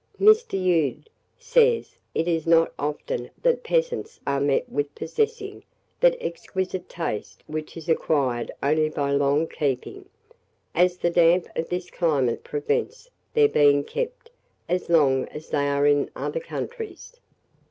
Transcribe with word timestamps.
Mr. 0.19 0.57
Ude 0.59 1.11
says 1.37 1.95
"It 2.15 2.27
is 2.27 2.47
not 2.47 2.73
often 2.79 3.29
that 3.43 3.63
pheasants 3.67 4.19
are 4.25 4.39
met 4.39 4.67
with 4.67 4.95
possessing 4.95 5.63
that 5.99 6.17
exquisite 6.19 6.89
taste 6.89 7.43
which 7.45 7.77
is 7.77 7.87
acquired 7.87 8.49
only 8.63 8.89
by 8.89 9.11
long 9.11 9.45
keeping, 9.45 10.09
as 10.73 10.97
the 10.97 11.11
damp 11.11 11.45
of 11.55 11.69
this 11.69 11.91
climate 11.91 12.43
prevents 12.43 13.11
their 13.35 13.47
being 13.47 13.83
kept 13.83 14.31
as 14.67 14.89
long 14.89 15.27
as 15.27 15.51
they 15.51 15.69
are 15.69 15.85
in 15.85 16.09
other 16.15 16.39
countries. 16.39 17.17